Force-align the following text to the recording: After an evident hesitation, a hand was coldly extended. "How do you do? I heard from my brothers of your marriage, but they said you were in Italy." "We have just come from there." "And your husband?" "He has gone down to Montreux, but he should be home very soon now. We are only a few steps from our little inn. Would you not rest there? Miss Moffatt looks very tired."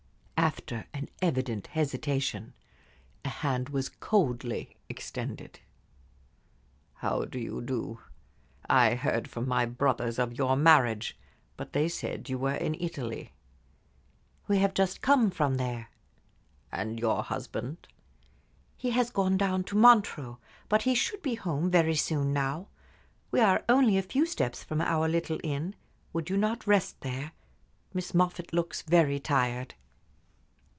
After 0.53 0.87
an 0.91 1.07
evident 1.21 1.67
hesitation, 1.67 2.53
a 3.23 3.29
hand 3.29 3.69
was 3.69 3.87
coldly 3.89 4.75
extended. 4.89 5.59
"How 6.95 7.23
do 7.25 7.39
you 7.39 7.61
do? 7.61 7.99
I 8.67 8.95
heard 8.95 9.29
from 9.29 9.47
my 9.47 9.65
brothers 9.67 10.17
of 10.19 10.37
your 10.37 10.57
marriage, 10.57 11.15
but 11.57 11.71
they 11.73 11.87
said 11.87 12.27
you 12.27 12.37
were 12.39 12.55
in 12.55 12.75
Italy." 12.79 13.31
"We 14.47 14.57
have 14.57 14.73
just 14.73 15.01
come 15.03 15.29
from 15.31 15.55
there." 15.55 15.89
"And 16.71 16.99
your 16.99 17.21
husband?" 17.23 17.87
"He 18.75 18.89
has 18.89 19.09
gone 19.11 19.37
down 19.37 19.63
to 19.65 19.77
Montreux, 19.77 20.37
but 20.67 20.81
he 20.81 20.95
should 20.95 21.21
be 21.21 21.35
home 21.35 21.69
very 21.71 21.95
soon 21.95 22.33
now. 22.33 22.67
We 23.29 23.39
are 23.41 23.63
only 23.69 23.95
a 23.97 24.01
few 24.03 24.25
steps 24.25 24.63
from 24.65 24.81
our 24.81 25.07
little 25.07 25.39
inn. 25.45 25.75
Would 26.13 26.29
you 26.31 26.35
not 26.35 26.65
rest 26.67 26.99
there? 27.01 27.31
Miss 27.93 28.13
Moffatt 28.15 28.51
looks 28.51 28.81
very 28.81 29.19
tired." 29.19 29.75